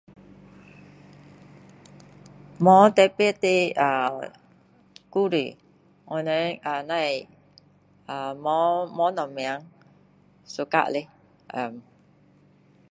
[2.57, 4.31] 无特別的 ahh
[5.11, 5.55] 故事，
[6.05, 7.37] 我们 ahh 只是
[8.07, 9.65] ahh 无无什么
[10.43, 11.07] ，suka 的
[11.49, 11.79] ehh